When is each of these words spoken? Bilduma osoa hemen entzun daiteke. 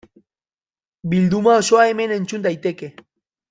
Bilduma 1.11 1.59
osoa 1.59 1.87
hemen 1.93 2.17
entzun 2.19 2.51
daiteke. 2.51 2.95